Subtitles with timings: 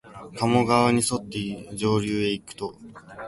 [0.35, 2.73] 加茂川にそって上流にいくと、